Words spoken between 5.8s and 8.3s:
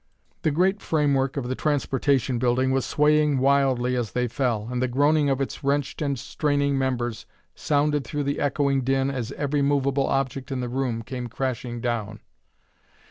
and straining members sounded through